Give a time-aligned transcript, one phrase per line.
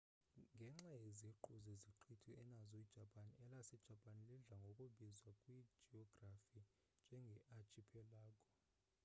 [0.53, 6.59] ngenxa yeziqhu zeziqithi enazo ijapan elasejapani lidla ngokubizwa kwijiyografi
[7.03, 8.43] njenge archipelago